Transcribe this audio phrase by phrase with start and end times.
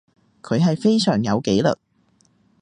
[0.41, 1.77] 佢係非常有紀律